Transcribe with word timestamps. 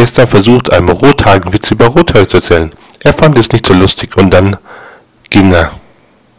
gestern 0.00 0.26
versucht, 0.26 0.72
einem 0.72 0.88
Rothagenwitz 0.88 1.72
über 1.72 1.88
Rothaar 1.88 2.26
zu 2.26 2.38
erzählen. 2.38 2.70
Er 3.00 3.12
fand 3.12 3.38
es 3.38 3.50
nicht 3.52 3.66
so 3.66 3.74
lustig 3.74 4.16
und 4.16 4.30
dann 4.30 4.56
ging 5.28 5.52
er. 5.52 5.70